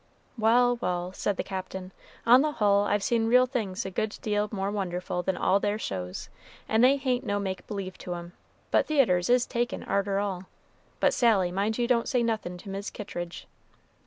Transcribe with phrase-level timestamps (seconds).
[0.35, 1.91] "Wal', wal'," said the Captain,
[2.25, 5.77] "on the hull I've seen real things a good deal more wonderful than all their
[5.77, 6.27] shows,
[6.67, 8.33] and they hain't no make b'lieve to 'em;
[8.71, 10.45] but theatres is takin' arter all.
[10.99, 13.45] But, Sally, mind you don't say nothin' to Mis' Kittridge."